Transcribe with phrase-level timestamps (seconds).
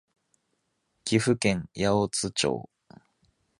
[1.05, 2.67] 岐阜県八百津町